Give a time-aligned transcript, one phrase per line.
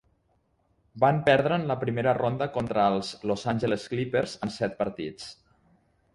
[1.03, 5.31] Van perdre en la primera ronda contra els Los Angeles Clippers en set partits.